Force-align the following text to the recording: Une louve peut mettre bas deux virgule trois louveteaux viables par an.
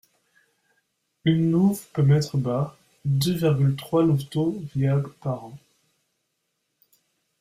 Une 1.25 1.51
louve 1.51 1.85
peut 1.93 2.01
mettre 2.01 2.35
bas 2.35 2.75
deux 3.05 3.35
virgule 3.35 3.75
trois 3.75 4.01
louveteaux 4.01 4.59
viables 4.73 5.13
par 5.21 5.43
an. 5.45 5.59